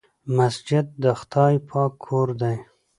[0.37, 2.57] مسجد د خدای پاک کور دی.